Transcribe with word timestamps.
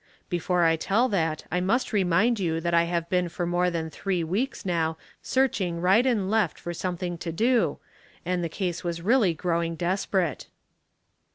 ""Before 0.29 0.63
I 0.63 0.77
tell 0.77 1.07
that, 1.09 1.43
I 1.51 1.59
must 1.61 1.93
remind 1.93 2.39
you 2.39 2.59
that 2.59 2.73
I 2.73 2.85
have 2.85 3.07
been 3.07 3.29
for 3.29 3.45
more 3.45 3.69
than 3.69 3.91
three 3.91 4.23
weeks, 4.23 4.65
now, 4.65 4.97
searching 5.21 5.79
right 5.79 6.03
and 6.07 6.27
left 6.27 6.59
for 6.59 6.73
something 6.73 7.19
to 7.19 7.31
do, 7.31 7.77
and 8.25 8.43
the 8.43 8.49
case 8.49 8.83
was 8.83 9.03
really 9.03 9.35
growing 9.35 9.75
desperate." 9.75 10.47